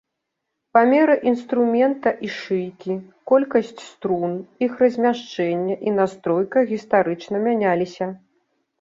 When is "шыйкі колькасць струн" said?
2.37-4.33